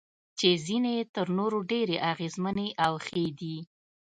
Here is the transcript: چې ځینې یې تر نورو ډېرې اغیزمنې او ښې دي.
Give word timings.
چې 0.39 0.49
ځینې 0.65 0.91
یې 0.97 1.03
تر 1.15 1.27
نورو 1.37 1.59
ډېرې 1.71 1.95
اغیزمنې 2.11 2.67
او 2.85 2.93
ښې 3.05 3.25
دي. 3.39 3.57